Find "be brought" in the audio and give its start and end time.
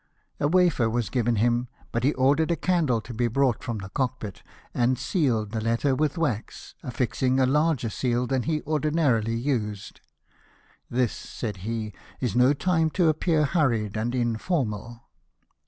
3.13-3.63